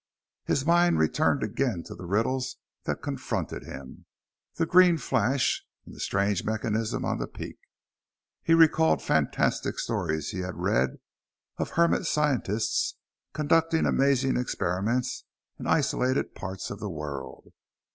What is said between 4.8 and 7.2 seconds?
flash and the strange mechanism on